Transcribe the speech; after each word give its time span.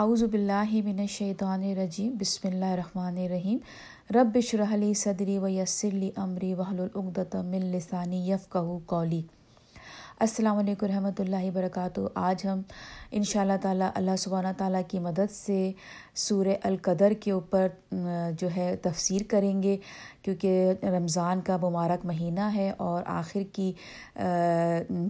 اعوذ 0.00 0.22
باللہ 0.24 0.70
من 0.84 1.00
الشیطان 1.00 1.62
الرجیم، 1.70 2.14
بسم 2.20 2.46
اللہ 2.48 2.70
الرحمن 2.72 3.16
الرحیم. 3.24 3.58
رب 4.14 4.36
اشرح 4.36 4.74
لی 4.76 4.92
صدری 4.96 5.36
و 5.38 5.48
یسر 5.48 5.94
لی 5.94 6.10
امری 6.16 6.52
واحلل 6.54 6.88
عقدۃ 6.94 7.34
من 7.48 7.66
لسانی 7.72 8.20
یفقهوا 8.28 8.78
قولی. 8.92 9.20
السلام 10.26 10.58
علیکم 10.58 10.86
رحمۃ 10.86 11.20
اللہ 11.24 11.44
وبرکاتہ. 11.46 12.00
آج 12.14 12.46
ہم 12.46 12.62
ان 13.10 13.22
شاء 13.32 13.40
اللہ 13.40 13.60
تعالیٰ 13.62 13.90
اللہ 13.94 14.16
سبحانہ 14.24 14.56
تعالیٰ 14.58 14.82
کی 14.88 14.98
مدد 15.10 15.30
سے 15.32 15.60
سورہ 16.24 16.56
القدر 16.72 17.12
کے 17.20 17.30
اوپر 17.30 17.68
جو 18.38 18.54
ہے، 18.56 18.74
تفسیر 18.82 19.30
کریں 19.30 19.62
گے، 19.62 19.76
کیونکہ 20.22 20.86
رمضان 20.98 21.40
کا 21.46 21.56
مبارک 21.62 22.06
مہینہ 22.06 22.52
ہے 22.54 22.70
اور 22.88 23.02
آخر 23.20 23.42
کی 23.52 23.72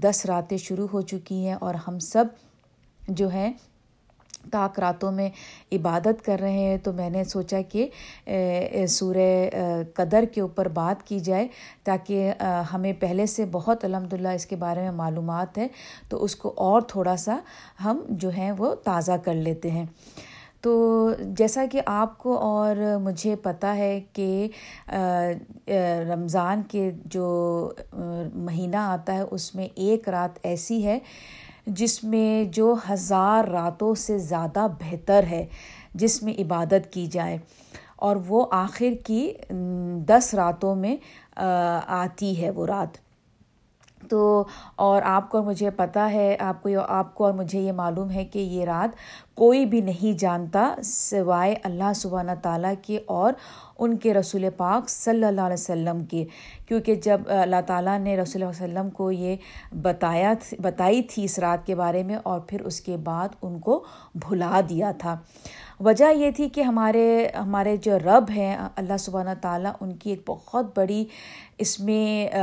دس 0.03 0.27
راتیں 0.31 0.57
شروع 0.69 0.87
ہو 0.93 1.03
چکی 1.13 1.47
ہیں 1.47 1.55
اور 1.61 1.87
ہم 1.87 1.99
سب 2.15 2.41
جو 3.21 3.33
ہے 3.33 3.51
تاک 4.51 4.79
راتوں 4.81 5.11
میں 5.13 5.29
عبادت 5.73 6.25
کر 6.25 6.41
رہے 6.41 6.53
ہیں، 6.53 6.77
تو 6.77 6.93
میں 6.93 7.11
نے 7.11 7.25
سوچا 7.25 7.61
کہ 7.69 7.89
سورہ 8.89 9.85
قدر 9.95 10.25
کے 10.33 10.41
اوپر 10.41 10.69
بات 10.75 11.07
کی 11.09 11.19
جائے 11.21 11.47
تاکہ 11.85 12.43
ہمیں 12.73 12.93
پہلے 13.01 13.27
سے 13.27 13.45
بہت 13.53 13.85
الحمد 13.85 14.13
للہ 14.13 14.29
اس 14.29 14.47
کے 14.47 14.57
بارے 14.57 14.83
میں 14.83 14.93
معلومات 14.97 15.59
ہے، 15.59 15.67
تو 16.09 16.23
اس 16.25 16.37
کو 16.37 16.53
اور 16.57 16.83
تھوڑا 16.89 17.17
سا 17.17 17.39
ہم 17.85 18.01
جو 18.11 18.31
ہیں 18.31 18.53
وہ 18.59 18.75
تازہ 18.85 19.17
کر 19.25 19.35
لیتے 19.35 19.71
ہیں۔ 19.71 19.87
تو 20.61 20.73
جیسا 21.39 21.65
کہ 21.71 21.81
آپ 21.87 22.19
کو 22.19 22.37
اور 22.39 22.77
مجھے 23.03 23.35
پتہ 23.43 23.67
ہے 23.67 24.01
کہ 24.13 24.49
رمضان 26.09 26.63
کے 26.71 26.91
جو 27.05 27.73
مہینہ 28.35 28.77
آتا 28.77 29.15
ہے، 29.15 29.23
اس 29.31 29.55
میں 29.55 29.67
ایک 29.75 30.09
رات 30.09 30.39
ایسی 30.43 30.85
ہے 30.87 30.99
جس 31.67 32.05
میں 32.05 32.45
جو 32.45 32.75
ہزار 32.91 33.45
راتوں 33.45 33.95
سے 33.95 34.19
زیادہ 34.19 34.67
بہتر 34.81 35.25
ہے، 35.31 35.47
جس 35.95 36.23
میں 36.23 36.41
عبادت 36.41 36.93
کی 36.93 37.07
جائے۔ 37.07 37.39
اور 37.97 38.17
وہ 38.29 38.47
آخر 38.51 39.07
کی 39.07 39.33
دس 40.07 40.35
راتوں 40.35 40.75
میں 40.75 40.97
آتی 41.87 42.43
ہے 42.43 42.51
وہ 42.51 42.67
رات۔ 42.67 42.99
تو، 44.09 44.45
اور 44.77 45.03
آپ 45.05 45.31
کو 45.31 45.43
مجھے 45.43 45.71
پتہ 45.71 45.99
ہے، 45.99 46.37
آپ 46.41 46.63
کو 46.63 46.69
آپ 46.89 47.15
کو 47.15 47.25
اور 47.25 47.33
مجھے 47.33 47.61
یہ 47.61 47.73
معلوم 47.73 48.11
ہے 48.11 48.25
کہ 48.25 48.39
یہ 48.39 48.65
رات 48.65 48.97
کوئی 49.35 49.67
بھی 49.67 49.81
نہیں 49.81 50.19
جانتا 50.19 50.75
سوائے 50.85 51.55
اللہ 51.65 51.93
سبحانہ 51.95 52.33
تعالیٰ 52.43 52.75
کے 52.83 52.99
اور 53.07 53.33
ان 53.79 53.97
کے 53.97 54.15
رسول 54.15 54.45
پاک 54.57 54.89
صلی 54.89 55.25
اللہ 55.25 55.41
علیہ 55.41 55.53
وسلم 55.53 56.05
کے۔ 56.05 56.25
کیونکہ 56.69 56.95
جب 56.95 57.21
اللہ 57.27 57.61
تعالیٰ 57.67 57.99
نے 57.99 58.17
رسول 58.17 58.43
اللہ 58.43 58.65
علیہ 58.65 58.75
وسلم 58.75 58.91
کو 58.91 59.11
یہ 59.11 59.37
بتایا 59.83 60.33
بتائی 60.59 61.03
تھی 61.03 61.25
اس 61.25 61.39
رات 61.39 61.67
کے 61.67 61.75
بارے 61.75 62.03
میں 62.03 62.17
اور 62.23 62.41
پھر 62.41 62.61
اس 62.61 62.81
کے 62.81 62.97
بعد 62.97 63.29
ان 63.43 63.59
کو 63.59 63.85
بھلا 64.15 64.61
دیا 64.69 64.93
تھا۔ 64.99 65.17
وجہ 65.81 66.13
یہ 66.13 66.31
تھی 66.31 66.49
کہ 66.49 66.61
ہمارے 66.61 67.29
ہمارے 67.39 67.77
جو 67.77 67.99
رب 67.99 68.31
ہیں، 68.31 68.57
اللہ 68.77 68.97
سبحانہ 68.99 69.31
تعالیٰ 69.41 69.73
ان 69.81 69.93
کی 69.93 70.11
ایک 70.11 70.23
بہت 70.27 70.79
بڑی 70.79 71.05
اس 71.59 71.81
میں 71.81 72.37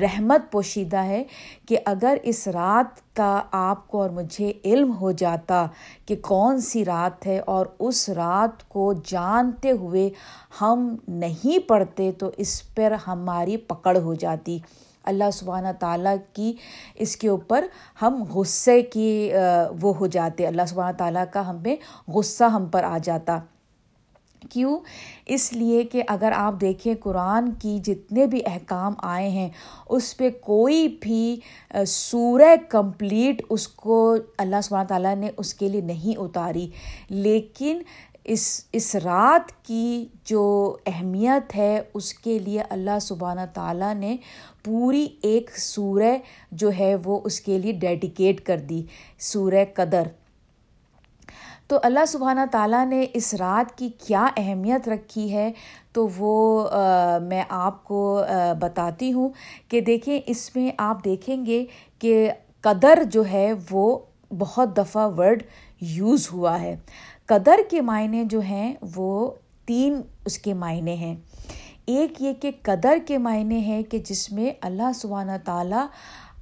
رحمت 0.00 0.50
پوشیدہ 0.50 0.96
ہے 0.96 1.24
کہ 1.68 1.78
اگر 1.84 2.18
اس 2.22 2.48
رات 2.48 3.07
کا 3.18 3.42
آپ 3.50 3.86
کو 3.88 4.02
اور 4.02 4.10
مجھے 4.10 4.52
علم 4.64 4.92
ہو 5.00 5.10
جاتا 5.12 5.64
کہ 6.06 6.16
کون 6.22 6.60
سی 6.60 6.84
رات 6.84 7.26
ہے 7.26 7.38
اور 7.46 7.66
اس 7.78 8.08
رات 8.08 8.68
کو 8.68 8.92
جانتے 9.04 9.70
ہوئے 9.70 10.08
ہم 10.60 10.94
نہیں 11.08 11.68
پڑھتے 11.68 12.10
تو 12.18 12.30
اس 12.36 12.62
پر 12.74 12.94
ہماری 13.06 13.56
پکڑ 13.56 13.96
ہو 13.98 14.14
جاتی۔ 14.14 14.58
اللہ 15.04 15.30
سبحانہ 15.32 15.68
تعالیٰ 15.80 16.16
کی 16.32 16.52
اس 16.94 17.16
کے 17.16 17.28
اوپر 17.28 17.66
ہم 18.02 18.22
غصے 18.34 18.80
کی 18.82 19.10
وہ 19.80 19.96
ہو 19.96 20.06
جاتے۔ 20.06 20.46
اللہ 20.46 20.66
سبحانہ 20.68 20.96
تعالیٰ 20.96 21.24
کا 21.32 21.48
ہمیں 21.50 21.76
غصہ 22.10 22.44
ہم 22.44 22.66
پر 22.66 22.84
آ 22.84 22.98
جاتا۔ 23.04 23.38
کیوں؟ 24.50 24.78
اس 25.26 25.52
لیے 25.52 25.82
کہ 25.82 26.02
اگر 26.08 26.32
آپ 26.34 26.60
دیکھیں 26.60 26.94
قرآن 27.00 27.52
کی 27.52 27.78
جتنے 27.78 28.26
بھی 28.26 28.40
احکام 28.46 28.94
آئے 28.98 29.28
ہیں، 29.28 29.48
اس 29.88 30.16
پہ 30.16 30.30
کوئی 30.40 30.98
بھی 31.00 31.40
سورہ 31.86 32.54
کمپلیٹ 32.68 33.42
اس 33.50 33.68
کو 33.68 34.16
اللہ 34.38 34.60
سبحانہ 34.62 34.86
تعالیٰ 34.86 35.16
نے 35.16 35.30
اس 35.36 35.54
کے 35.54 35.68
لیے 35.68 35.80
نہیں 35.80 36.20
اتاری۔ 36.20 36.70
لیکن 37.08 37.82
اس 38.24 38.64
اس 38.72 38.94
رات 38.94 39.66
کی 39.66 40.06
جو 40.24 40.76
اہمیت 40.86 41.56
ہے، 41.56 41.82
اس 41.94 42.14
کے 42.14 42.38
لیے 42.38 42.62
اللہ 42.70 42.98
سبحانہ 42.98 43.40
تعالیٰ 43.54 43.94
نے 43.94 44.16
پوری 44.64 45.06
ایک 45.22 45.58
سورہ 45.58 46.16
جو 46.52 46.70
ہے 46.78 46.96
وہ 47.04 47.20
اس 47.24 47.40
کے 47.40 47.58
لیے 47.58 47.72
ڈیڈیکیٹ 47.72 48.40
کر 48.40 48.58
دی، 48.58 48.82
سورہ 49.18 49.64
قدر۔ 49.74 50.02
تو 51.68 51.78
اللہ 51.82 52.04
سبحانہ 52.08 52.40
تعالیٰ 52.50 52.86
نے 52.86 53.06
اس 53.14 53.34
رات 53.34 53.78
کی 53.78 53.88
کیا 54.06 54.26
اہمیت 54.36 54.88
رکھی 54.88 55.32
ہے 55.32 55.52
تو 55.92 56.08
وہ 56.16 56.68
میں 57.22 57.42
آپ 57.48 57.84
کو 57.84 58.22
بتاتی 58.60 59.12
ہوں 59.12 59.28
کہ 59.68 59.80
دیکھیں، 59.80 60.20
اس 60.26 60.56
میں 60.56 60.70
آپ 60.78 61.04
دیکھیں 61.04 61.46
گے 61.46 61.64
کہ 61.98 62.30
قدر 62.60 63.02
جو 63.12 63.24
ہے 63.26 63.52
وہ 63.70 63.98
بہت 64.38 64.76
دفعہ 64.76 65.08
ورڈ 65.18 65.42
یوز 65.80 66.28
ہوا 66.32 66.60
ہے۔ 66.60 66.76
قدر 67.26 67.60
کے 67.70 67.80
معنی 67.80 68.22
جو 68.24 68.40
ہیں 68.40 68.74
وہ 68.96 69.30
تین 69.66 70.00
اس 70.24 70.38
کے 70.38 70.54
معنی 70.54 70.94
ہیں۔ 70.96 71.14
ایک 71.86 72.22
یہ 72.22 72.32
کہ 72.32 72.50
قدر 72.62 72.98
کے 73.06 73.18
معنی 73.18 73.66
ہے 73.66 73.82
کہ 73.82 73.98
جس 73.98 74.30
میں 74.32 74.50
اللہ 74.60 74.92
سبحانہ 74.94 75.32
تعالیٰ 75.44 75.86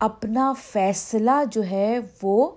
اپنا 0.00 0.52
فیصلہ 0.72 1.42
جو 1.52 1.62
ہے 1.70 1.98
وہ 2.22 2.50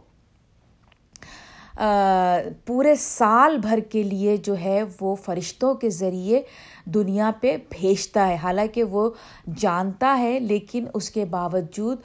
پورے 2.66 2.96
سال 2.96 3.58
بھر 3.58 3.80
کے 3.90 4.04
لیے 4.04 4.36
جو 4.38 4.58
ہے 4.58 4.82
وہ 5.02 5.16
فرشتوں 5.16 5.74
کے 5.74 5.90
ذریعے 5.90 6.42
دنیا 6.86 7.32
پہ 7.42 7.56
بھیجتا 7.70 8.28
ہے۔ 8.28 8.36
حالانکہ 8.36 8.84
وہ 8.84 9.10
جانتا 9.58 10.18
ہے، 10.20 10.40
لیکن 10.40 10.86
اس 10.94 11.10
کے 11.10 11.26
باوجود 11.26 11.98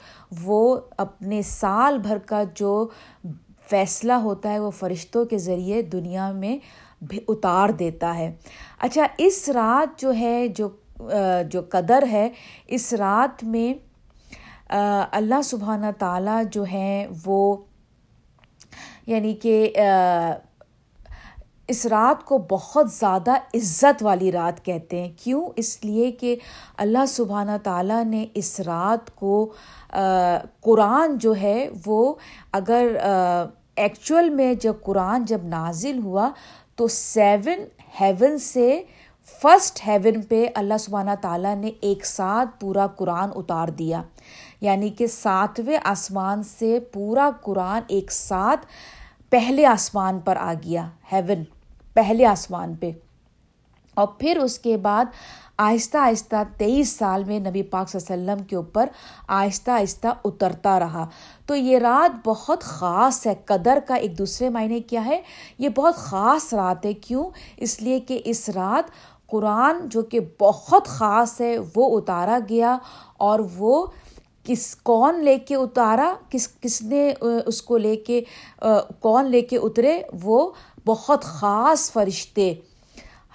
وہ 0.43 0.77
اپنے 0.97 1.41
سال 1.41 1.97
بھر 1.97 2.17
کا 2.17 2.43
جو 2.55 2.87
فیصلہ 3.69 4.13
ہوتا 4.13 4.51
ہے، 4.51 4.59
وہ 4.59 4.71
فرشتوں 4.71 5.25
کے 5.25 5.37
ذریعے 5.37 5.81
دنیا 5.81 6.31
میں 6.31 6.57
اتار 7.27 7.69
دیتا 7.69 8.17
ہے۔ 8.17 8.31
اچھا 8.79 9.05
اس 9.17 9.47
رات 9.49 9.99
جو 9.99 10.13
ہے، 10.13 10.47
جو 10.47 10.69
جو 11.49 11.61
قدر 11.69 12.03
ہے، 12.11 12.29
اس 12.67 12.93
رات 12.93 13.43
میں 13.43 13.73
اللہ 15.11 15.41
سبحانہ 15.43 15.85
تعالیٰ 15.99 16.41
جو 16.51 16.63
ہیں 16.63 17.07
وہ 17.25 17.55
یعنی 19.05 19.33
کہ 19.33 19.73
اس 21.67 21.85
رات 21.85 22.25
کو 22.25 22.37
بہت 22.37 22.91
زیادہ 22.91 23.31
عزت 23.31 24.03
والی 24.03 24.31
رات 24.31 24.65
کہتے 24.65 25.01
ہیں۔ 25.01 25.11
کیوں؟ 25.23 25.49
اس 25.55 25.85
لیے 25.85 26.11
کہ 26.11 26.35
اللہ 26.77 27.05
سبحانہ 27.07 27.51
تعالیٰ 27.63 28.05
نے 28.05 28.25
اس 28.33 28.59
رات 28.59 29.15
کو 29.15 29.53
قرآن 30.61 31.17
جو 31.17 31.35
ہے 31.35 31.69
وہ 31.85 32.13
اگر 32.51 32.87
ایکچوئل 33.75 34.29
میں 34.29 34.53
جب 34.53 34.73
قرآن 34.83 35.25
جب 35.25 35.43
نازل 35.43 35.99
ہوا 36.03 36.29
تو 36.75 36.87
سیون 36.87 37.63
ہیون 38.01 38.37
سے 38.37 38.83
فسٹ 39.41 39.87
ہیون 39.87 40.21
پہ 40.21 40.45
اللہ 40.55 40.77
سبحانہ 40.79 41.11
تعالیٰ 41.21 41.55
نے 41.55 41.71
ایک 41.81 42.05
ساتھ 42.05 42.49
پورا 42.59 42.87
قرآن 42.87 43.29
اتار 43.35 43.67
دیا۔ 43.67 44.01
یعنی 44.61 44.89
کہ 44.89 45.07
ساتویں 45.07 45.77
آسمان 45.83 46.43
سے 46.43 46.79
پورا 46.79 47.29
قرآن 47.41 47.81
ایک 47.87 48.11
ساتھ 48.11 48.65
پہلے 49.29 49.65
آسمان 49.65 50.19
پر 50.19 50.35
آ 50.35 50.53
گیا، 50.65 50.89
ہیون، 51.11 51.43
پہلے 51.93 52.25
آسمان 52.25 52.75
پہ۔ 52.75 52.91
اور 53.93 54.07
پھر 54.07 54.37
اس 54.37 54.59
کے 54.59 54.77
بعد 54.77 55.05
آہستہ 55.57 55.97
آہستہ 55.97 56.35
تیئیس 56.57 56.89
سال 56.89 57.23
میں 57.23 57.39
نبی 57.39 57.63
پاک 57.63 57.89
صلی 57.89 58.13
اللہ 58.13 58.23
علیہ 58.23 58.33
وسلم 58.33 58.45
کے 58.45 58.55
اوپر 58.55 58.85
آہستہ 59.27 59.71
آہستہ 59.71 60.07
اترتا 60.25 60.79
رہا۔ 60.79 61.07
تو 61.45 61.55
یہ 61.55 61.77
رات 61.77 62.27
بہت 62.27 62.63
خاص 62.63 63.27
ہے۔ 63.27 63.33
قدر 63.45 63.79
کا 63.87 63.95
ایک 63.95 64.17
دوسرے 64.17 64.49
معنی 64.49 64.79
کیا 64.79 65.05
ہے؟ 65.05 65.21
یہ 65.57 65.69
بہت 65.69 65.95
خاص 65.95 66.53
رات 66.53 66.85
ہے۔ 66.85 66.93
کیوں؟ 66.93 67.29
اس 67.57 67.81
لیے 67.81 67.99
کہ 67.99 68.21
اس 68.25 68.49
رات 68.49 68.91
قرآن 69.27 69.89
جو 69.89 70.01
کہ 70.01 70.19
بہت 70.39 70.87
خاص 70.87 71.41
ہے، 71.41 71.57
وہ 71.75 71.97
اتارا 71.97 72.39
گیا 72.49 72.77
اور 73.17 73.39
وہ 73.57 73.85
کس 74.45 74.75
کون 74.75 75.23
لے 75.23 75.37
کے 75.37 75.55
اتارا، 75.55 76.13
کس 76.29 76.47
کس 76.61 76.81
نے 76.81 77.13
اس 77.45 77.61
کو 77.61 77.77
لے 77.77 77.95
کے 77.95 78.23
کون 78.99 79.25
لے 79.25 79.41
کے 79.41 79.57
اترے، 79.57 80.01
وہ 80.23 80.51
بہت 80.85 81.23
خاص 81.23 81.91
فرشتے۔ 81.91 82.53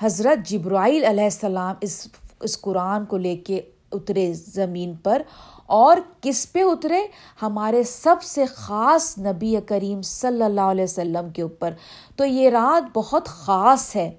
حضرت 0.03 0.49
جبرائیل 0.49 1.05
علیہ 1.05 1.25
السلام 1.25 1.75
اس 1.81 2.09
اس 2.41 2.61
قرآن 2.61 3.05
کو 3.05 3.17
لے 3.17 3.37
کے 3.37 3.61
اترے 3.93 4.33
زمین 4.33 4.95
پر۔ 4.95 5.23
اور 5.67 5.97
کس 6.21 6.53
پہ 6.53 6.63
اترے؟ 6.63 7.07
ہمارے 7.43 7.83
سب 7.83 8.17
سے 8.23 8.45
خاص 8.47 9.19
نبی 9.19 9.57
کریم 9.67 10.03
صلی 10.03 10.43
اللہ 10.43 10.61
علیہ 10.61 10.85
وسلم 10.85 11.31
کے 11.31 11.43
اوپر۔ 11.43 11.71
تو 12.17 12.25
یہ 12.25 12.49
رات 12.49 12.91
بہت 12.95 13.29
خاص 13.29 13.97
ہے۔ 13.97 14.13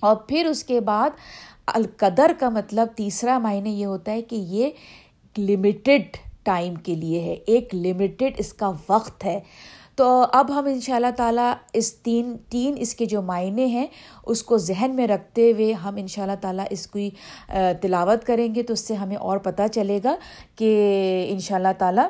اور 0.00 0.16
پھر 0.16 0.46
اس 0.46 0.64
کے 0.64 0.80
بعد 0.80 1.10
القدر 1.66 2.32
کا 2.38 2.48
مطلب 2.48 2.88
تیسرا 2.96 3.38
معنی 3.38 3.80
یہ 3.80 3.86
ہوتا 3.86 4.12
ہے 4.12 4.22
کہ 4.22 4.36
یہ 4.36 4.70
لمیٹڈ 5.38 6.16
ٹائم 6.42 6.74
کے 6.74 6.94
لیے 6.94 7.20
ہے، 7.20 7.32
ایک 7.46 7.74
لمیٹڈ 7.74 8.34
اس 8.38 8.52
کا 8.52 8.70
وقت 8.88 9.24
ہے۔ 9.24 9.38
تو 9.96 10.26
اب 10.32 10.50
ہم 10.50 10.64
ان 10.64 10.80
شاء 10.80 10.94
اللہ 10.94 11.10
تعالیٰ 11.16 11.52
اس 11.72 11.92
تین 11.94 12.36
تین 12.48 12.74
اس 12.78 12.94
کے 12.94 13.04
جو 13.04 13.22
معنی 13.22 13.66
ہیں، 13.66 13.86
اس 14.26 14.42
کو 14.42 14.58
ذہن 14.58 14.90
میں 14.96 15.06
رکھتے 15.06 15.50
ہوئے 15.52 15.72
ہم 15.72 15.96
ان 15.96 16.06
شاء 16.06 16.22
اللہ 16.22 16.40
تعالیٰ 16.40 16.64
اس 16.70 16.86
کی 16.86 17.10
تلاوت 17.80 18.24
کریں 18.26 18.54
گے 18.54 18.62
تو 18.62 18.72
اس 18.72 18.80
سے 18.80 18.94
ہمیں 18.94 19.16
اور 19.16 19.38
پتہ 19.38 19.62
چلے 19.72 20.00
گا 20.04 20.14
کہ 20.56 20.70
ان 21.30 21.38
شاء 21.38 21.56
اللہ 21.56 21.72
تعالیٰ 21.78 22.08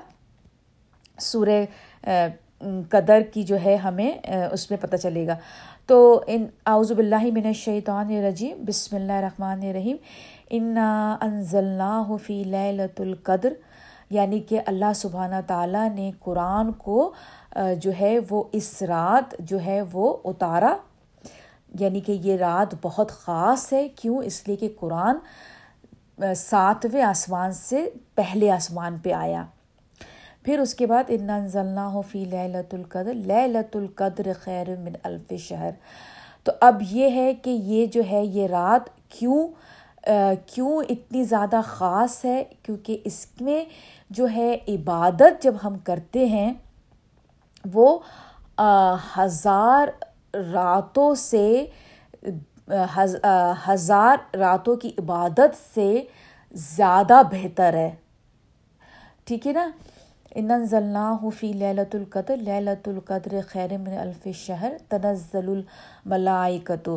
سورہ 1.20 1.64
قدر 2.88 3.20
کی 3.34 3.43
جو 3.43 3.56
ہے 3.64 3.75
ہمیں 3.76 4.11
اس 4.52 4.70
میں 4.70 4.78
پتہ 4.81 4.96
چلے 4.96 5.26
گا۔ 5.26 5.37
تو 5.90 6.25
ان 6.26 6.46
اعوذ 6.66 6.92
باللہ 6.92 7.22
من 7.32 7.46
الشیطان 7.46 8.10
الرجیم، 8.10 8.64
بسم 8.66 8.96
اللہ 8.96 9.12
الرحمن 9.12 9.60
الرحیم، 9.62 9.96
انا 10.50 11.16
انزلناہ 11.20 12.16
فی 12.16 12.44
لیلۃ 12.44 13.00
القدر 13.00 13.52
یعنی 14.10 14.40
کہ 14.40 14.60
اللہ 14.66 14.92
سبحانہ 14.94 15.34
تعالیٰ 15.46 15.88
نے 15.94 16.10
قرآن 16.20 16.72
کو 16.72 17.12
جو 17.56 17.90
ہے 18.00 18.19
وہ 18.31 18.42
اس 18.52 18.82
رات 18.82 19.34
جو 19.38 19.60
ہے 19.60 19.82
وہ 19.92 20.16
اتارا۔ 20.25 20.76
یعنی 21.81 22.00
کہ 22.00 22.12
یہ 22.12 22.36
رات 22.36 22.75
بہت 22.82 23.10
خاص 23.10 23.72
ہے۔ 23.72 23.88
کیوں؟ 23.88 24.22
اس 24.22 24.48
لیے 24.48 24.56
کہ 24.56 24.69
قرآن 24.81 25.16
ساتویں 26.36 27.02
آسمان 27.02 27.52
سے 27.52 27.90
پہلے 28.14 28.50
آسمان 28.50 28.98
پہ 28.98 29.12
آیا۔ 29.12 29.44
پھر 30.44 30.58
اس 30.58 30.75
کے 30.75 30.87
بعد 30.87 31.04
ان 31.08 31.31
ہو 31.92 32.02
فی 32.10 32.25
لت 32.25 32.75
القدر 32.75 33.14
لت 33.14 33.76
القدر 33.76 34.31
خیر 34.42 34.76
من 34.81 34.92
الف 35.02 35.32
شہر۔ 35.38 35.70
تو 36.44 36.52
اب 36.60 36.82
یہ 36.90 37.10
ہے 37.10 37.32
کہ 37.34 37.50
یہ 37.50 37.87
جو 37.87 38.02
ہے 38.10 38.25
یہ 38.25 38.46
رات 38.46 38.88
کیوں 39.08 39.46
کیوں 40.46 40.81
اتنی 40.88 41.22
زیادہ 41.25 41.60
خاص 41.64 42.25
ہے؟ 42.25 42.42
کیونکہ 42.62 42.98
اس 43.04 43.26
میں 43.40 43.64
جو 44.10 44.26
ہے 44.34 44.56
عبادت 44.69 45.42
جب 45.42 45.54
ہم 45.64 45.76
کرتے 45.84 46.25
ہیں، 46.26 46.52
وہ 47.72 47.98
ہزار 49.19 49.88
راتوں 50.52 51.14
سے 51.14 51.66
ہزار 53.69 54.36
راتوں 54.36 54.76
کی 54.76 54.90
عبادت 54.98 55.56
سے 55.75 56.02
زیادہ 56.54 57.20
بہتر 57.31 57.75
ہے۔ 57.75 57.90
ٹھیک 59.25 59.46
ہے 59.46 59.52
نا؟ 59.52 59.69
ان 60.37 60.67
فی 61.38 61.53
للت 61.53 61.94
القدر 61.94 62.37
للت 62.47 62.88
القدر 62.88 63.35
خیر 63.49 63.77
من 63.79 63.97
الف 63.99 64.27
شہر، 64.37 64.77
تنزل 64.88 65.49
الملائکت 65.49 66.88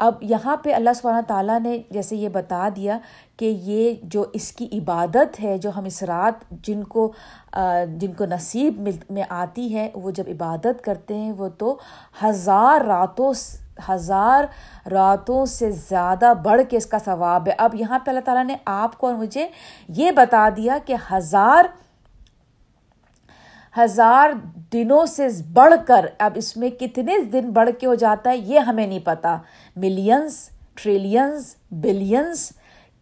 اب 0.00 0.22
یہاں 0.22 0.56
پہ 0.62 0.72
اللہ 0.74 0.90
سبحانہ 0.96 1.20
تعالیٰ 1.26 1.58
نے 1.60 1.76
جیسے 1.90 2.16
یہ 2.16 2.28
بتا 2.32 2.68
دیا 2.76 2.98
کہ 3.36 3.44
یہ 3.64 3.94
جو 4.12 4.24
اس 4.32 4.50
کی 4.52 4.68
عبادت 4.78 5.40
ہے، 5.40 5.56
جو 5.58 5.70
ہم 5.76 5.84
اس 5.84 6.02
رات 6.08 6.44
جن 6.66 6.82
کو 6.84 7.10
جن 8.00 8.12
کو 8.16 8.26
نصیب 8.26 8.88
میں 9.10 9.24
آتی 9.28 9.74
ہے، 9.74 9.88
وہ 9.94 10.10
جب 10.10 10.28
عبادت 10.32 10.84
کرتے 10.84 11.14
ہیں، 11.14 11.32
وہ 11.38 11.48
تو 11.58 11.76
ہزار 12.24 12.84
راتوں 12.86 13.32
ہزار 13.88 14.44
راتوں 14.90 15.44
سے 15.46 15.70
زیادہ 15.88 16.32
بڑھ 16.44 16.62
کے 16.70 16.76
اس 16.76 16.86
کا 16.86 16.98
ثواب 17.04 17.48
ہے۔ 17.48 17.52
اب 17.58 17.74
یہاں 17.74 17.98
پہ 17.98 18.10
اللہ 18.10 18.24
تعالیٰ 18.24 18.44
نے 18.44 18.56
آپ 18.66 18.98
کو 18.98 19.06
اور 19.06 19.14
مجھے 19.16 19.46
یہ 19.98 20.10
بتا 20.16 20.48
دیا 20.56 20.78
کہ 20.86 20.96
ہزار 21.12 21.64
ہزار 23.78 24.30
دنوں 24.72 25.06
سے 25.06 25.26
بڑھ 25.52 25.74
کر، 25.86 26.06
اب 26.18 26.32
اس 26.34 26.56
میں 26.56 26.70
کتنے 26.70 27.18
دن 27.32 27.50
بڑھ 27.50 27.70
کے 27.80 27.86
ہو 27.86 27.94
جاتا 27.94 28.30
ہے، 28.30 28.36
یہ 28.36 28.58
ہمیں 28.58 28.86
نہیں 28.86 29.04
پتہ 29.04 29.36
ملینس 29.76 30.48
ٹریلینس 30.74 31.54
بلینس 31.82 32.50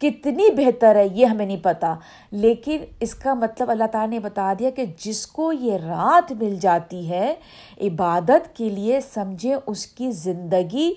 کتنی 0.01 0.51
بہتر 0.57 0.97
ہے، 0.97 1.07
یہ 1.07 1.27
ہمیں 1.27 1.45
نہیں 1.47 1.63
پتہ 1.63 1.95
لیکن 2.33 2.85
اس 3.01 3.15
کا 3.15 3.35
مطلب 3.35 3.71
اللہ 3.71 3.85
تعالیٰ 3.93 4.11
نے 4.11 4.19
بتا 4.19 4.53
دیا 4.59 4.71
کہ 4.71 4.85
جس 4.99 5.27
کو 5.27 5.53
یہ 5.53 5.77
رات 5.77 6.33
مل 6.33 6.57
جاتی 6.61 7.09
ہے، 7.11 7.35
عبادت 7.81 8.57
کے 8.57 8.69
لیے 8.69 9.01
سمجھے 9.15 9.55
اس 9.67 9.87
کی 9.87 10.11
زندگی 10.11 10.93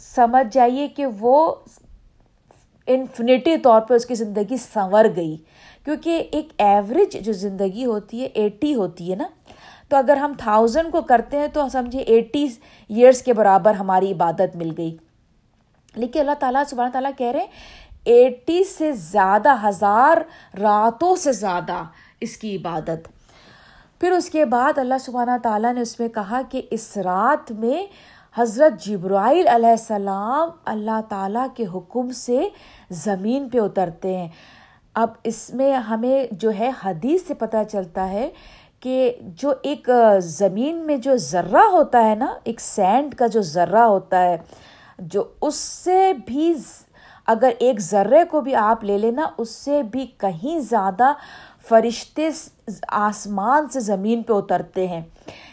سمجھ 0.00 0.46
جائیے 0.52 0.88
کہ 0.88 1.06
وہ 1.20 1.54
انفینٹی 2.88 3.56
طور 3.56 3.80
پہ 3.80 3.94
اس 3.94 4.06
کی 4.06 4.14
زندگی 4.14 4.56
سنور 4.56 5.04
گئی۔ 5.16 5.36
کیونکہ 5.84 6.28
ایک 6.32 6.52
ایوریج 6.58 7.24
جو 7.24 7.32
زندگی 7.32 7.84
ہوتی 7.84 8.20
ہے 8.20 8.26
ایٹی 8.26 8.74
ہوتی 8.74 9.10
ہے 9.10 9.16
نا، 9.16 9.24
تو 9.88 9.96
اگر 9.96 10.16
ہم 10.16 10.32
تھاؤزنڈ 10.38 10.92
کو 10.92 11.00
کرتے 11.00 11.38
ہیں 11.38 11.46
تو 11.46 11.68
سمجھے 11.68 11.98
ایٹی 11.98 12.46
ایئرس 12.88 13.22
کے 13.22 13.32
برابر 13.32 13.74
ہماری 13.74 14.12
عبادت 14.12 14.56
مل 14.56 14.72
گئی۔ 14.78 14.96
لیکن 15.94 16.20
اللہ 16.20 16.32
تعالیٰ 16.38 16.62
سبحانہ 16.66 16.92
تعالیٰ 16.92 17.10
کہہ 17.16 17.30
رہے 17.30 17.40
ہیں 17.40 17.46
ایٹی 18.04 18.64
سے 18.64 18.92
زیادہ 18.92 19.68
ہزار 19.68 20.16
راتوں 20.60 21.16
سے 21.16 21.32
زیادہ 21.32 21.82
اس 22.20 22.36
کی 22.36 22.56
عبادت۔ 22.56 23.08
پھر 24.00 24.10
اس 24.10 24.30
کے 24.30 24.44
بعد 24.44 24.78
اللہ 24.78 24.94
سبحانہ 25.00 25.30
تعالیٰ 25.42 25.74
نے 25.74 25.80
اس 25.80 26.00
میں 26.00 26.08
کہا 26.08 26.40
کہ 26.50 26.62
اس 26.70 26.96
رات 26.96 27.52
میں 27.52 27.86
حضرت 28.36 28.84
جبرائیل 28.86 29.48
علیہ 29.48 29.70
السلام 29.70 30.48
اللہ 30.64 31.00
تعالیٰ 31.08 31.46
کے 31.54 31.64
حکم 31.74 32.10
سے 32.10 32.48
زمین 32.90 33.48
پہ 33.48 33.58
اترتے 33.58 34.16
ہیں۔ 34.16 34.28
اب 34.94 35.08
اس 35.24 35.54
میں 35.54 35.74
ہمیں 35.74 36.26
جو 36.30 36.50
ہے 36.58 36.70
حدیث 36.84 37.26
سے 37.26 37.34
پتہ 37.34 37.56
چلتا 37.72 38.10
ہے 38.10 38.30
کہ 38.80 39.12
جو 39.20 39.52
ایک 39.62 39.90
زمین 40.18 40.76
میں 40.76 40.96
جو 40.96 41.16
ذرہ 41.16 41.60
ہوتا 41.72 42.04
ہے 42.10 42.14
نا، 42.14 42.26
ایک 42.44 42.60
سینڈ 42.60 43.14
کا 43.14 43.26
جو 43.26 43.40
ذرہ 43.40 43.78
ہوتا 43.78 44.24
ہے، 44.24 44.36
جو 44.98 45.24
اس 45.40 45.54
سے 45.54 46.12
بھی 46.26 46.54
اگر 47.26 47.50
ایک 47.58 47.80
ذرے 47.80 48.24
کو 48.24 48.40
بھی 48.40 48.54
آپ 48.54 48.84
لے 48.84 48.98
لینا، 48.98 49.26
اس 49.38 49.50
سے 49.50 49.82
بھی 49.82 50.06
کہیں 50.16 50.60
زیادہ 50.60 51.12
فرشتے 51.68 52.28
آسمان 52.88 53.68
سے 53.68 53.80
زمین 53.80 54.22
پہ 54.22 54.32
اترتے 54.32 54.86
ہیں۔ 54.88 55.00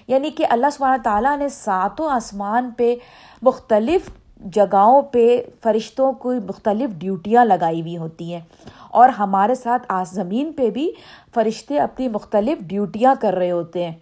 یعنی 0.08 0.30
کہ 0.30 0.46
اللہ 0.50 0.70
سبحانہ 0.74 1.02
تعالیٰ 1.04 1.38
نے 1.38 1.50
ساتوں 1.50 2.10
آسمان 2.10 2.72
پہ 2.78 2.96
مختلف 3.42 4.02
جگہوں 4.40 5.02
پہ 5.02 5.44
فرشتوں 5.64 6.14
کو 6.14 6.34
مختلف 6.34 6.90
ڈیوٹیاں 6.90 7.46
لگائی 7.46 7.82
ہوئی 7.82 7.98
ہوتی 7.98 8.34
ہیں۔ 8.34 8.42
اور 8.90 9.10
ہمارے 9.10 9.56
ساتھ 9.56 9.86
آس 9.90 10.10
زمین 10.10 10.52
پہ 10.52 10.70
بھی 10.70 10.92
فرشتے 11.34 11.80
اپنی 11.80 12.08
مختلف 12.08 12.60
ڈیوٹیاں 12.60 13.16
کر 13.22 13.34
رہے 13.34 13.52
ہوتے 13.52 13.86
ہیں۔ 13.86 13.96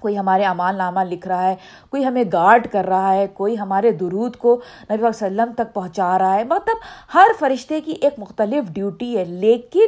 کوئی 0.00 0.18
ہمارے 0.18 0.44
امان 0.44 0.76
نامہ 0.76 1.00
لکھ 1.00 1.28
رہا 1.28 1.42
ہے، 1.42 1.54
کوئی 1.90 2.04
ہمیں 2.04 2.24
گارڈ 2.32 2.66
کر 2.72 2.84
رہا 2.84 3.12
ہے، 3.14 3.26
کوئی 3.26 3.58
ہمارے 3.58 3.90
درود 3.90 4.36
کو 4.36 4.54
نبی 4.84 4.94
علیہ 4.94 5.08
وسلم 5.08 5.52
تک 5.56 5.74
پہنچا 5.74 6.18
رہا 6.18 6.34
ہے۔ 6.34 6.44
مطلب 6.44 6.76
ہر 7.14 7.26
فرشتے 7.38 7.80
کی 7.80 7.92
ایک 7.92 8.18
مختلف 8.18 8.64
ڈیوٹی 8.68 9.18
ہے، 9.18 9.24
لیکن 9.24 9.86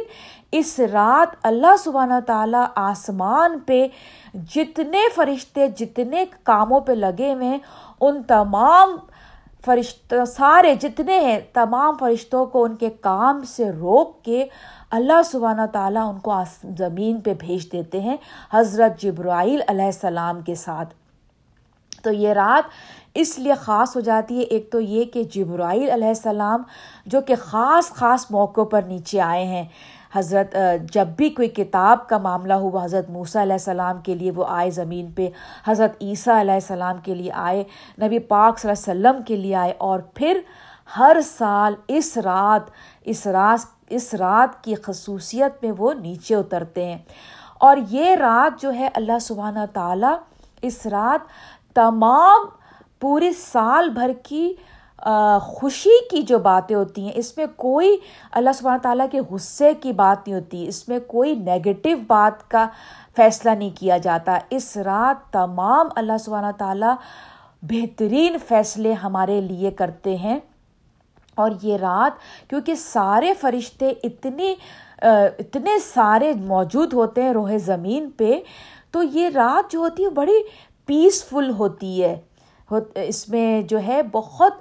اس 0.51 0.79
رات 0.79 1.35
اللہ 1.43 1.75
سبحانہ 1.83 2.19
تعالیٰ 2.25 2.65
آسمان 2.75 3.59
پہ 3.59 3.87
جتنے 4.33 5.01
فرشتے، 5.15 5.67
جتنے 5.67 6.25
کاموں 6.43 6.79
پہ 6.79 6.91
لگے 6.91 7.33
ہوئے 7.33 7.47
ہیں، 7.47 7.59
ان 8.01 8.23
تمام 8.23 8.95
فرشت 9.65 10.13
سارے 10.27 10.75
جتنے 10.75 11.19
ہیں، 11.19 11.39
تمام 11.53 11.97
فرشتوں 11.99 12.45
کو 12.45 12.63
ان 12.63 12.75
کے 12.75 12.89
کام 12.89 13.43
سے 13.43 13.71
روک 13.71 14.23
کے 14.23 14.45
اللہ 14.91 15.21
سبحانہ 15.25 15.61
تعالیٰ 15.71 16.13
ان 16.13 16.19
کو 16.19 16.33
زمین 16.77 17.21
پہ 17.21 17.33
بھیج 17.39 17.71
دیتے 17.71 17.99
ہیں 18.01 18.17
حضرت 18.53 19.01
جبرائیل 19.01 19.61
علیہ 19.67 19.85
السلام 19.85 20.41
کے 20.41 20.55
ساتھ۔ 20.55 20.93
تو 22.03 22.11
یہ 22.11 22.29
رات 22.29 22.69
اس 23.13 23.39
لیے 23.39 23.53
خاص 23.53 23.95
ہو 23.95 24.01
جاتی 24.01 24.37
ہے، 24.37 24.43
ایک 24.43 24.71
تو 24.71 24.79
یہ 24.79 25.03
کہ 25.03 25.23
جبرائیل 25.23 25.91
علیہ 25.91 26.07
السلام 26.07 26.63
جو 27.05 27.21
کہ 27.21 27.35
خاص 27.39 27.89
خاص 27.89 28.25
موقعوں 28.31 28.65
پر 28.65 28.81
نیچے 28.81 29.21
آئے 29.21 29.43
ہیں۔ 29.43 29.65
حضرت 30.15 30.55
جب 30.93 31.07
بھی 31.17 31.29
کوئی 31.29 31.47
کتاب 31.49 32.07
کا 32.09 32.17
معاملہ 32.17 32.53
ہوا، 32.53 32.83
حضرت 32.83 33.09
موسیٰ 33.09 33.41
علیہ 33.41 33.53
السلام 33.53 34.01
کے 34.01 34.15
لیے 34.15 34.31
وہ 34.31 34.45
آئے 34.47 34.69
زمین 34.71 35.11
پہ، 35.11 35.27
حضرت 35.67 35.95
عیسیٰ 36.01 36.39
علیہ 36.39 36.53
السلام 36.53 36.97
کے 37.03 37.15
لیے 37.15 37.31
آئے، 37.33 37.63
نبی 38.01 38.19
پاک 38.19 38.59
صلی 38.59 38.71
اللہ 38.71 38.91
علیہ 38.91 39.09
وسلم 39.09 39.23
کے 39.27 39.35
لیے 39.35 39.55
آئے، 39.55 39.73
اور 39.77 39.99
پھر 40.13 40.39
ہر 40.97 41.17
سال 41.25 41.75
اس 41.87 42.17
رات 42.17 42.69
اس 43.05 43.25
رات 43.27 43.71
اس 43.89 44.13
رات 44.13 44.63
کی 44.63 44.75
خصوصیت 44.75 45.63
میں 45.63 45.71
وہ 45.77 45.93
نیچے 45.93 46.35
اترتے 46.35 46.85
ہیں۔ 46.85 46.97
اور 47.59 47.77
یہ 47.89 48.15
رات 48.15 48.61
جو 48.61 48.73
ہے، 48.73 48.89
اللہ 48.93 49.19
سبحانہ 49.21 49.65
تعالیٰ 49.73 50.15
اس 50.61 50.85
رات 50.85 51.27
تمام 51.75 52.45
پورے 52.99 53.31
سال 53.33 53.89
بھر 53.89 54.11
کی 54.23 54.53
خوشی 55.41 56.07
کی 56.11 56.21
جو 56.21 56.39
باتیں 56.39 56.75
ہوتی 56.75 57.01
ہیں، 57.03 57.11
اس 57.15 57.37
میں 57.37 57.45
کوئی 57.55 57.97
اللہ 58.31 58.49
سبحانہ 58.55 58.81
تعالیٰ 58.81 59.05
کے 59.11 59.21
غصے 59.21 59.73
کی 59.73 59.93
بات 59.93 60.27
نہیں 60.27 60.39
ہوتی، 60.39 60.67
اس 60.67 60.89
میں 60.89 60.99
کوئی 61.07 61.35
نگیٹو 61.35 61.89
بات 62.07 62.51
کا 62.51 62.67
فیصلہ 63.15 63.51
نہیں 63.51 63.69
کیا 63.79 63.97
جاتا۔ 63.97 64.39
اس 64.49 64.77
رات 64.77 65.33
تمام 65.33 65.87
اللہ 65.95 66.17
سبحانہ 66.19 66.51
تعالیٰ 66.57 66.95
بہترین 67.61 68.37
فیصلے 68.47 68.93
ہمارے 68.93 69.41
لیے 69.41 69.71
کرتے 69.71 70.15
ہیں۔ 70.15 70.39
اور 71.35 71.51
یہ 71.61 71.77
رات 71.77 72.11
کیونکہ 72.49 72.75
سارے 72.75 73.33
فرشتے 73.33 73.93
اتنے 74.03 74.55
اتنے 75.39 75.79
سارے 75.79 76.33
موجود 76.33 76.93
ہوتے 76.93 77.23
ہیں 77.23 77.33
روح 77.33 77.57
زمین 77.57 78.09
پہ، 78.17 78.39
تو 78.91 79.03
یہ 79.03 79.29
رات 79.35 79.71
جو 79.71 79.79
ہوتی 79.79 80.03
ہے 80.03 80.09
بڑی 80.09 80.43
پیسفل 80.85 81.49
ہوتی 81.49 82.03
ہے۔ 82.03 82.21
اس 82.95 83.29
میں 83.29 83.61
جو 83.61 83.79
ہے 83.79 84.01
بہت 84.11 84.53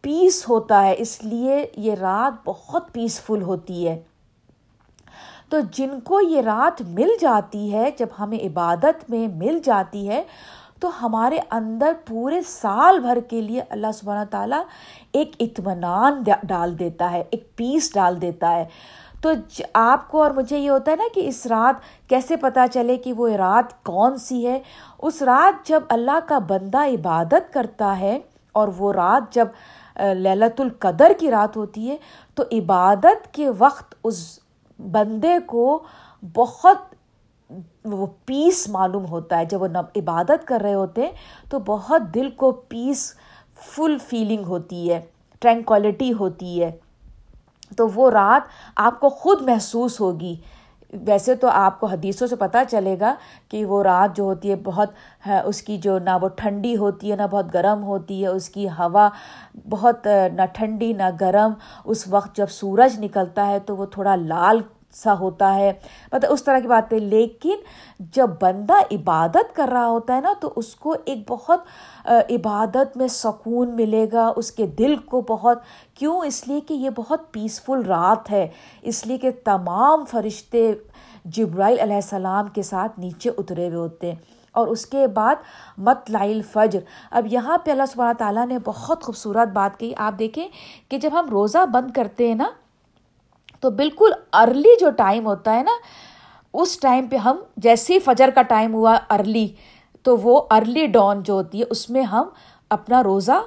پیس 0.00 0.48
ہوتا 0.48 0.86
ہے۔ 0.86 0.94
اس 0.98 1.24
لیے 1.24 1.66
یہ 1.76 1.94
رات 1.94 2.48
بہت 2.48 2.92
پیسفل 2.92 3.42
ہوتی 3.42 3.88
ہے۔ 3.88 4.02
تو 5.48 5.60
جن 5.60 6.00
کو 6.00 6.20
یہ 6.20 6.40
رات 6.40 6.82
مل 6.82 7.08
جاتی 7.20 7.72
ہے، 7.72 7.90
جب 7.98 8.06
ہمیں 8.18 8.38
عبادت 8.38 9.10
میں 9.10 9.28
مل 9.28 9.58
جاتی 9.64 10.08
ہے، 10.08 10.22
تو 10.80 11.06
ہمارے 11.06 11.38
اندر 11.50 11.92
پورے 12.06 12.42
سال 12.42 12.98
بھر 12.98 13.18
کے 13.28 13.40
لیے 13.40 13.62
اللہ 13.68 13.86
سبحانہ 13.94 14.24
تعالیٰ 14.30 14.62
ایک 15.12 15.32
اطمینان 15.40 16.22
ڈال 16.42 16.78
دیتا 16.78 17.10
ہے، 17.10 17.24
ایک 17.30 17.56
پیس 17.56 17.94
ڈال 17.94 18.20
دیتا 18.20 18.56
ہے۔ 18.56 18.64
تو 19.24 19.32
آپ 19.74 20.08
کو 20.08 20.22
اور 20.22 20.30
مجھے 20.30 20.58
یہ 20.58 20.70
ہوتا 20.70 20.90
ہے 20.90 20.96
نا 20.96 21.04
کہ 21.14 21.28
اس 21.28 21.46
رات 21.46 22.08
کیسے 22.08 22.36
پتہ 22.36 22.60
چلے 22.72 22.96
کہ 22.96 23.12
وہ 23.12 23.28
رات 23.28 23.84
کون 23.84 24.16
سی 24.16 24.46
ہے؟ 24.46 24.60
اس 24.98 25.22
رات 25.22 25.66
جب 25.68 25.80
اللہ 25.88 26.18
کا 26.28 26.38
بندہ 26.38 26.78
عبادت 26.78 27.52
کرتا 27.54 27.98
ہے 28.00 28.18
اور 28.52 28.68
وہ 28.78 28.92
رات 28.92 29.34
جب 29.34 29.48
للت 30.16 30.60
القدر 30.60 31.12
کی 31.18 31.30
رات 31.30 31.56
ہوتی 31.56 31.90
ہے، 31.90 31.96
تو 32.34 32.42
عبادت 32.52 33.34
کے 33.34 33.48
وقت 33.58 33.94
اس 34.04 34.38
بندے 34.78 35.38
کو 35.46 35.82
بہت 36.34 36.94
وہ 37.84 38.06
پیس 38.26 38.68
معلوم 38.68 39.06
ہوتا 39.06 39.38
ہے۔ 39.38 39.44
جب 39.44 39.62
وہ 39.62 39.68
عبادت 39.96 40.46
کر 40.46 40.60
رہے 40.62 40.74
ہوتے 40.74 41.02
ہیں، 41.02 41.12
تو 41.50 41.58
بہت 41.58 42.14
دل 42.14 42.30
کو 42.30 42.50
پیس 42.52 43.14
فل 43.60 43.96
فیلنگ 44.08 44.44
ہوتی 44.44 44.92
ہے 44.92 45.00
ٹرینکوالٹی 45.38 46.12
ہوتی 46.12 46.62
ہے۔ 46.62 46.70
تو 47.76 47.88
وہ 47.94 48.10
رات 48.10 48.48
آپ 48.76 49.00
کو 49.00 49.08
خود 49.08 49.42
محسوس 49.42 50.00
ہوگی۔ 50.00 50.36
ویسے 51.06 51.34
تو 51.34 51.48
آپ 51.48 51.80
کو 51.80 51.86
حدیثوں 51.86 52.26
سے 52.26 52.36
پتہ 52.36 52.58
چلے 52.70 52.96
گا 53.00 53.14
کہ 53.48 53.64
وہ 53.64 53.82
رات 53.82 54.16
جو 54.16 54.24
ہوتی 54.24 54.50
ہے 54.50 54.56
بہت 54.56 55.28
اس 55.44 55.62
کی 55.62 55.78
جو 55.78 55.98
نہ 55.98 56.10
وہ 56.22 56.28
ٹھنڈی 56.28 56.76
ہوتی 56.76 57.10
ہے، 57.10 57.16
نہ 57.16 57.26
بہت 57.30 57.54
گرم 57.54 57.82
ہوتی 57.84 58.22
ہے، 58.22 58.28
اس 58.28 58.48
کی 58.48 58.68
ہوا 58.68 59.08
بہت 59.70 60.06
نہ 60.32 60.42
ٹھنڈی 60.52 60.92
نہ 60.92 61.10
گرم۔ 61.20 61.52
اس 61.84 62.06
وقت 62.08 62.36
جب 62.36 62.50
سورج 62.50 62.98
نکلتا 63.04 63.46
ہے 63.46 63.58
تو 63.58 63.76
وہ 63.76 63.86
تھوڑا 63.86 64.16
لال 64.16 64.60
سا 64.94 65.14
ہوتا 65.14 65.54
ہے۔ 65.54 65.72
مطلب 66.12 66.32
اس 66.32 66.44
طرح 66.44 66.58
کی 66.58 66.68
بات 66.68 66.92
ہے 66.92 66.98
لیکن 66.98 67.54
جب 67.98 68.30
بندہ 68.40 68.74
عبادت 68.92 69.56
کر 69.56 69.68
رہا 69.72 69.86
ہوتا 69.86 70.16
ہے 70.16 70.20
نا، 70.20 70.32
تو 70.40 70.52
اس 70.56 70.74
کو 70.74 70.94
ایک 71.04 71.18
بہت 71.28 71.60
عبادت 72.04 72.96
میں 72.96 73.08
سکون 73.08 73.76
ملے 73.76 74.06
گا، 74.12 74.32
اس 74.36 74.52
کے 74.52 74.66
دل 74.66 74.96
کو 74.96 75.20
بہت۔ 75.20 75.58
کیوں؟ 75.94 76.20
اس 76.24 76.48
لیے 76.48 76.60
کہ 76.60 76.74
یہ 76.74 76.90
بہت 76.90 77.32
پیسفل 77.32 77.82
رات 77.86 78.30
ہے۔ 78.30 78.48
اس 78.82 79.06
لیے 79.06 79.18
کہ 79.18 79.30
تمام 79.44 80.04
فرشتے 80.04 80.72
جبرائیل 81.24 81.80
علیہ 81.80 81.94
السلام 81.94 82.46
کے 82.46 82.62
ساتھ 82.62 83.00
نیچے 83.00 83.30
اترے 83.38 83.66
ہوئے 83.66 83.76
ہوتے 83.76 84.08
ہیں۔ 84.12 84.18
اور 84.52 84.66
اس 84.66 84.86
کے 84.86 85.06
بعد 85.06 85.34
مت 85.78 86.10
لائل 86.10 86.42
فجر۔ 86.42 86.80
اب 87.10 87.26
یہاں 87.30 87.58
پہ 87.58 87.70
اللہ 87.70 87.82
سبحانہ 87.92 88.12
تعالیٰ 88.18 88.46
نے 88.46 88.58
بہت 88.64 89.02
خوبصورت 89.02 89.48
بات 89.48 89.80
کہی۔ 89.80 89.92
آپ 89.96 90.18
دیکھیں 90.18 90.48
کہ 90.88 90.98
جب 90.98 91.10
ہم 91.12 91.26
روزہ 91.30 91.66
بند 91.66 91.90
کرتے 91.90 92.28
ہیں 92.28 92.34
نا 92.34 92.50
تو 93.64 93.70
بالکل 93.70 94.12
ارلی 94.32 94.76
جو 94.80 94.90
ٹائم 94.90 95.26
ہوتا 95.26 95.56
ہے 95.56 95.62
نا، 95.62 95.76
اس 96.54 96.78
ٹائم 96.80 97.06
پہ 97.06 97.16
ہم 97.16 97.36
جیسے 97.56 97.94
ہی 97.94 97.98
فجر 97.98 98.30
کا 98.34 98.42
ٹائم 98.42 98.74
ہوا 98.74 98.96
ارلی 99.10 99.46
تو 100.04 100.16
وہ 100.16 100.40
ارلی 100.50 100.86
ڈان 100.86 101.22
جو 101.22 101.34
ہوتی 101.34 101.58
ہے، 101.58 101.64
اس 101.70 101.90
میں 101.90 102.02
ہم 102.02 102.28
اپنا 102.70 103.02
روزہ 103.02 103.40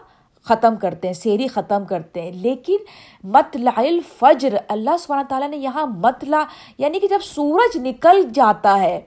ختم 0.45 0.75
کرتے 0.75 1.07
ہیں، 1.07 1.13
سیری 1.13 1.47
ختم 1.47 1.85
کرتے 1.85 2.21
ہیں۔ 2.21 2.31
لیکن 2.31 2.77
مطلع 3.23 3.71
الفجر، 3.75 4.57
اللہ 4.67 4.97
سبحانہ 4.99 5.27
تعالیٰ 5.29 5.49
نے 5.49 5.57
یہاں 5.57 5.85
مطلع 5.85 6.43
یعنی 6.77 6.99
کہ 6.99 7.07
جب 7.07 7.23
سورج 7.23 7.77
نکل 7.77 8.23
جاتا 8.33 8.79
ہے 8.79 8.99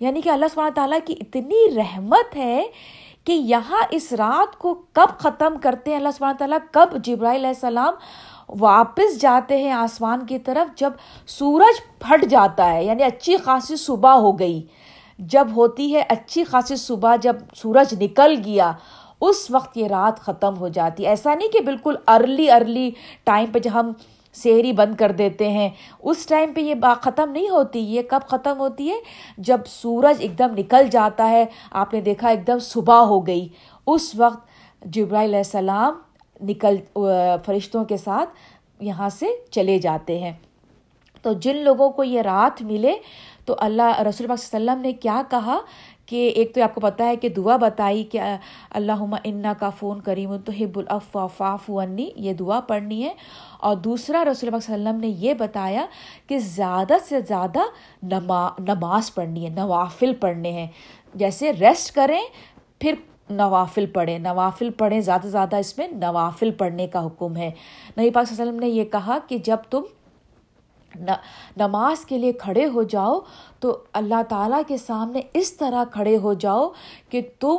یعنی 0.00 0.20
کہ 0.20 0.28
اللہ 0.28 0.46
سبحانہ 0.52 0.74
تعالیٰ 0.74 0.98
کی 1.04 1.14
اتنی 1.20 1.64
رحمت 1.76 2.36
ہے 2.36 2.62
کہ 3.24 3.32
یہاں 3.32 3.82
اس 3.90 4.12
رات 4.12 4.58
کو 4.58 4.74
کب 4.92 5.18
ختم 5.18 5.58
کرتے 5.62 5.90
ہیں 5.90 5.98
اللہ 5.98 6.14
سبحانہ 6.16 6.36
تعالیٰ؟ 6.38 6.58
کب 6.70 6.96
جبرائیل 7.04 7.40
علیہ 7.40 7.48
السلام 7.48 7.94
واپس 8.58 9.20
جاتے 9.20 9.56
ہیں 9.56 9.72
آسمان 9.72 10.26
کی 10.26 10.38
طرف 10.38 10.78
جب 10.78 10.92
سورج 11.26 11.98
پھٹ 11.98 12.24
جاتا 12.24 12.72
ہے 12.72 12.84
یعنی 12.84 13.02
اچھی 13.02 13.36
خاصی 13.36 13.76
صبح 13.76 14.12
ہو 14.12 14.38
گئی۔ 14.38 14.66
جب 15.18 15.48
ہوتی 15.56 15.94
ہے 15.94 16.02
اچھی 16.08 16.44
خاصی 16.44 16.76
صبح، 16.76 17.16
جب 17.16 17.36
سورج 17.54 18.02
نکل 18.02 18.34
گیا، 18.44 18.72
اس 19.20 19.50
وقت 19.50 19.76
یہ 19.76 19.86
رات 19.86 20.20
ختم 20.20 20.56
ہو 20.56 20.68
جاتی۔ 20.68 21.06
ایسا 21.06 21.34
نہیں 21.34 21.48
کہ 21.48 21.60
بالکل 21.60 21.94
ارلی 22.08 22.50
ارلی 22.50 22.90
ٹائم 23.24 23.50
پہ 23.52 23.58
جب 23.58 23.70
ہم 23.74 23.92
سیری 24.32 24.72
بند 24.72 24.94
کر 24.94 25.12
دیتے 25.12 25.50
ہیں، 25.50 25.70
اس 26.02 26.26
ٹائم 26.26 26.52
پہ 26.52 26.60
یہ 26.60 26.74
بات 26.74 27.02
ختم 27.02 27.30
نہیں 27.30 27.48
ہوتی۔ 27.48 27.78
یہ 27.78 28.02
کب 28.10 28.20
ختم 28.28 28.58
ہوتی 28.58 28.90
ہے؟ 28.90 28.96
جب 29.38 29.58
سورج 29.66 30.16
ایک 30.18 30.38
دم 30.38 30.54
نکل 30.56 30.88
جاتا 30.90 31.30
ہے۔ 31.30 31.44
آپ 31.70 31.94
نے 31.94 32.00
دیکھا 32.00 32.28
ایک 32.28 32.46
دم 32.46 32.58
صبح 32.58 32.98
ہو 32.98 33.26
گئی۔ 33.26 33.48
اس 33.86 34.14
وقت 34.16 34.46
جبرائیل 34.82 35.30
علیہ 35.30 35.38
السلام 35.38 35.94
نکل 36.42 36.76
فرشتوں 37.44 37.84
کے 37.84 37.96
ساتھ 37.96 38.30
یہاں 38.80 39.08
سے 39.08 39.26
چلے 39.50 39.78
جاتے 39.78 40.18
ہیں۔ 40.18 40.32
تو 41.22 41.32
جن 41.32 41.56
لوگوں 41.56 41.90
کو 41.90 42.04
یہ 42.04 42.20
رات 42.20 42.62
ملے، 42.62 42.94
تو 43.44 43.54
اللہ، 43.58 44.00
رسول 44.00 44.30
اللہ 44.30 44.56
علیہ 44.56 44.70
وسلم 44.70 44.80
نے 44.80 44.92
کیا 44.92 45.22
کہا 45.30 45.58
کہ 46.06 46.28
ایک 46.28 46.54
تو 46.54 46.62
آپ 46.62 46.74
کو 46.74 46.80
پتہ 46.80 47.02
ہے 47.02 47.16
کہ 47.16 47.28
دعا 47.28 47.56
بتائی 47.56 48.04
کہ 48.04 48.20
اللہ 48.70 49.14
انا 49.24 49.52
کا 49.58 49.70
فون 49.70 50.00
کریم 50.00 50.36
تو 50.36 50.52
ہب 50.60 50.78
الافاف 50.78 51.70
ونی، 51.70 52.10
یہ 52.16 52.32
دعا 52.32 52.60
پڑھنی 52.60 53.04
ہے۔ 53.04 53.14
اور 53.60 53.76
دوسرا، 53.76 54.24
رسول 54.24 54.54
اللہ 54.54 54.74
علیہ 54.74 54.84
وسلم 54.84 55.00
نے 55.00 55.06
یہ 55.06 55.34
بتایا 55.34 55.86
کہ 56.26 56.38
زیادہ 56.38 56.94
سے 57.08 57.20
زیادہ 57.20 57.60
نما، 58.02 58.48
نماز 58.58 59.14
پڑھنی 59.14 59.44
ہے، 59.44 59.50
نوافل 59.50 60.14
پڑھنے 60.14 60.52
ہیں۔ 60.52 60.68
جیسے 61.14 61.52
ریسٹ 61.52 61.94
کریں، 61.94 62.22
پھر 62.78 62.94
نوافل 63.30 63.86
پڑھیں۔ 63.86 64.18
نوافل 64.18 64.70
پڑھیں 64.70 65.00
زیادہ 65.00 65.22
سے 65.22 65.30
زیادہ 65.30 65.56
اس 65.56 65.76
میں 65.78 65.88
نوافل 65.88 66.50
پڑھنے 66.50 66.86
کا 66.86 67.06
حکم 67.06 67.36
ہے۔ 67.36 67.50
نبی 67.98 68.10
پاک 68.10 68.28
صلی 68.28 68.34
اللہ 68.34 68.42
علیہ 68.42 68.52
وسلم 68.52 68.58
نے 68.60 68.68
یہ 68.68 68.84
کہا 68.84 69.18
کہ 69.28 69.38
جب 69.38 69.56
تم 69.70 69.82
نماز 71.56 72.04
کے 72.04 72.18
لیے 72.18 72.32
کھڑے 72.32 72.66
ہو 72.66 72.82
جاؤ 72.82 73.18
تو 73.60 73.76
اللہ 73.92 74.22
تعالیٰ 74.28 74.60
کے 74.68 74.76
سامنے 74.76 75.20
اس 75.34 75.52
طرح 75.56 75.84
کھڑے 75.90 76.16
ہو 76.16 76.32
جاؤ 76.34 76.68
کہ 77.08 77.20
تم 77.40 77.56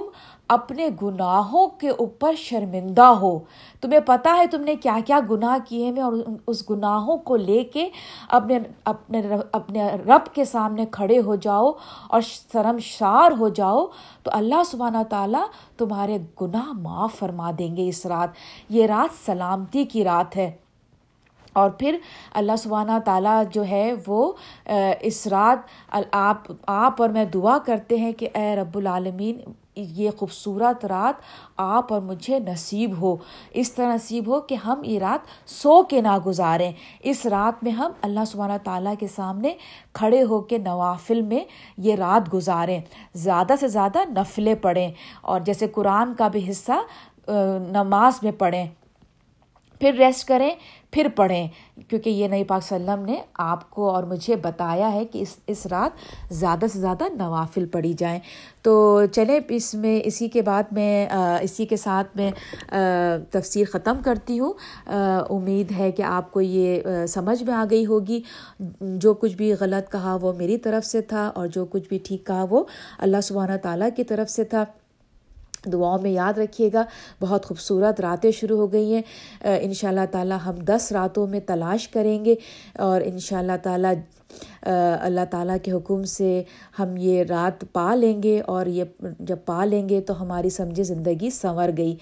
اپنے 0.51 0.87
گناہوں 1.01 1.67
کے 1.67 1.89
اوپر 1.89 2.35
شرمندہ 2.37 3.05
ہو۔ 3.21 3.39
تمہیں 3.81 3.99
پتہ 4.05 4.29
ہے 4.37 4.47
تم 4.47 4.61
نے 4.61 4.75
کیا 4.75 4.97
کیا 5.05 5.19
گناہ 5.29 5.57
کیے 5.69 5.91
ہیں 5.91 6.01
اور 6.01 6.13
اس 6.47 6.69
گناہوں 6.69 7.17
کو 7.17 7.35
لے 7.35 7.63
کے 7.63 7.89
اپنے 8.29 8.59
اپنے 8.85 9.21
اپنے 9.51 9.83
رب 9.89 10.35
کے 10.35 10.45
سامنے 10.45 10.85
کھڑے 10.91 11.19
ہو 11.21 11.35
جاؤ 11.35 11.71
اور 12.07 12.21
شرم 12.21 12.77
شار 12.77 13.31
ہو 13.39 13.49
جاؤ۔ 13.49 13.85
تو 14.23 14.31
اللہ 14.33 14.63
سبحانہ 14.65 15.03
تعالیٰ 15.09 15.45
تمہارے 15.77 16.17
گناہ 16.41 16.71
معاف 16.73 17.13
فرما 17.13 17.51
دیں 17.59 17.75
گے 17.75 17.89
اس 17.89 18.05
رات۔ 18.05 18.29
یہ 18.69 18.85
رات 18.85 19.25
سلامتی 19.25 19.85
کی 19.85 20.03
رات 20.03 20.37
ہے۔ 20.37 20.51
اور 21.53 21.69
پھر 21.69 21.97
اللہ 22.33 22.51
سبحانہ 22.57 22.91
تعالیٰ 23.05 23.43
جو 23.51 23.63
ہے 23.65 23.93
وہ 24.07 24.31
اس 25.01 25.27
رات 25.27 25.59
آپ 26.11 26.51
آپ 26.67 27.01
اور 27.01 27.09
میں 27.09 27.25
دعا 27.25 27.57
کرتے 27.65 27.97
ہیں 27.97 28.11
کہ 28.11 28.29
اے 28.33 28.55
رب 28.55 28.77
العالمین 28.77 29.37
یہ 29.75 30.09
خوبصورت 30.17 30.85
رات 30.85 31.21
آپ 31.57 31.93
اور 31.93 32.01
مجھے 32.01 32.39
نصیب 32.39 33.01
ہو۔ 33.01 33.15
اس 33.51 33.73
طرح 33.73 33.93
نصیب 33.93 34.27
ہو 34.27 34.41
کہ 34.41 34.55
ہم 34.55 34.81
یہ 34.83 34.99
رات 34.99 35.49
سو 35.49 35.83
کے 35.83 36.01
نہ 36.01 36.17
گزاریں 36.25 36.71
اس 37.03 37.25
رات 37.25 37.63
میں 37.63 37.71
ہم 37.71 37.91
اللہ 38.01 38.25
سبحانہ 38.27 38.57
تعالیٰ 38.63 38.93
کے 38.99 39.07
سامنے 39.07 39.53
کھڑے 39.93 40.23
ہو 40.23 40.39
کے 40.39 40.57
نوافل 40.57 41.21
میں 41.21 41.39
یہ 41.77 41.95
رات 41.95 42.33
گزاریں۔ 42.33 42.79
زیادہ 43.13 43.53
سے 43.59 43.67
زیادہ 43.67 43.99
نفلیں 44.09 44.55
پڑھیں 44.55 44.91
اور 45.21 45.39
جیسے 45.39 45.67
قرآن 45.67 46.13
کا 46.13 46.27
بھی 46.27 46.49
حصہ 46.49 46.81
نماز 47.71 48.23
میں 48.23 48.31
پڑھیں۔ 48.31 48.65
پھر 49.81 49.93
ریسٹ 49.99 50.27
کریں، 50.27 50.49
پھر 50.91 51.07
پڑھیں۔ 51.15 51.47
کیونکہ 51.89 52.09
یہ 52.09 52.27
نئی 52.27 52.43
پاک 52.43 52.61
وسلم 52.63 53.05
نے 53.05 53.15
آپ 53.33 53.69
کو 53.69 53.89
اور 53.89 54.03
مجھے 54.03 54.35
بتایا 54.35 54.93
ہے 54.93 55.05
کہ 55.05 55.19
اس 55.21 55.35
اس 55.47 55.65
رات 55.65 55.91
زیادہ 56.33 56.65
سے 56.73 56.79
زیادہ 56.79 57.03
نوافل 57.13 57.65
پڑھی 57.65 57.93
جائیں۔ 57.93 58.19
تو 58.61 59.01
چلیں، 59.11 59.39
اس 59.49 59.73
میں، 59.73 60.01
اسی 60.05 60.27
کے 60.27 60.41
بعد 60.41 60.63
میں 60.71 61.07
اسی 61.41 61.65
کے 61.65 61.77
ساتھ 61.77 62.17
میں 62.17 62.31
تفسیر 63.31 63.65
ختم 63.71 63.97
کرتی 64.05 64.39
ہوں۔ 64.39 64.53
امید 65.29 65.71
ہے 65.71 65.91
کہ 65.91 66.01
آپ 66.01 66.31
کو 66.31 66.41
یہ 66.41 66.81
سمجھ 67.07 67.43
میں 67.43 67.53
آ 67.53 67.65
گئی 67.69 67.85
ہوگی۔ 67.85 68.21
جو 68.79 69.13
کچھ 69.13 69.35
بھی 69.35 69.53
غلط 69.59 69.91
کہا 69.91 70.17
وہ 70.21 70.33
میری 70.33 70.57
طرف 70.57 70.85
سے 70.85 71.01
تھا 71.01 71.31
اور 71.35 71.47
جو 71.47 71.65
کچھ 71.65 71.89
بھی 71.89 71.99
ٹھیک 72.03 72.27
کہا 72.27 72.45
وہ 72.49 72.63
اللہ 72.97 73.21
سبحانہ 73.23 73.57
تعالیٰ 73.61 73.89
کی 73.95 74.03
طرف 74.03 74.29
سے 74.29 74.43
تھا۔ 74.43 74.63
دعاؤں 75.65 76.01
میں 76.01 76.11
یاد 76.11 76.37
رکھیے 76.37 76.69
گا۔ 76.73 76.83
بہت 77.21 77.45
خوبصورت 77.45 78.01
راتیں 78.01 78.31
شروع 78.31 78.57
ہو 78.57 78.71
گئی 78.73 78.93
ہیں۔ 78.93 79.01
ان 79.41 79.73
شاء 79.73 79.87
اللہ 79.87 80.05
تعالیٰ 80.11 80.37
ہم 80.45 80.55
دس 80.55 80.91
راتوں 80.91 81.27
میں 81.27 81.39
تلاش 81.39 81.87
کریں 81.87 82.25
گے 82.25 82.35
اور 82.79 83.01
ان 83.05 83.19
شاء 83.19 83.39
اللہ 83.39 83.57
تعالیٰ 83.63 83.93
اللہ 85.01 85.25
تعالیٰ 85.31 85.57
کے 85.63 85.71
حکم 85.71 86.03
سے 86.03 86.43
ہم 86.79 86.97
یہ 86.97 87.23
رات 87.23 87.65
پا 87.73 87.95
لیں 87.95 88.23
گے 88.23 88.41
اور 88.41 88.65
یہ 88.65 88.83
جب 89.19 89.37
پا 89.45 89.65
لیں 89.65 89.89
گے 89.89 90.01
تو 90.01 90.21
ہماری 90.21 90.49
سمجھے 90.49 90.83
زندگی 90.83 91.29
سنور 91.29 91.69
گئی۔ 91.77 91.95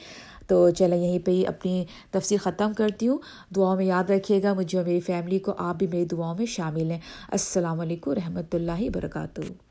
تو 0.47 0.69
چلیں، 0.69 0.97
یہیں 0.97 1.19
پہ 1.19 1.31
ہی 1.31 1.45
اپنی 1.47 1.85
تفصیل 2.11 2.37
ختم 2.37 2.73
کرتی 2.73 3.07
ہوں۔ 3.07 3.17
دعاؤں 3.55 3.75
میں 3.75 3.85
یاد 3.85 4.09
رکھیے 4.09 4.43
گا، 4.43 4.53
مجھے 4.53 4.77
اور 4.77 4.85
میری 4.85 4.99
فیملی 4.99 5.39
کو 5.39 5.53
آپ 5.57 5.75
بھی 5.75 5.87
میری 5.87 6.05
دعاؤں 6.05 6.35
میں 6.37 6.45
شامل 6.45 6.91
ہیں۔ 6.91 6.99
السلام 7.31 7.79
علیکم 7.79 8.11
رحمۃ 8.11 8.53
اللہ 8.53 8.81
وبرکاتہ۔ 8.81 9.68